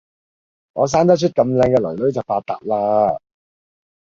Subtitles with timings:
[0.73, 3.19] 我生得出咁靚嘅囡囡就發達啦！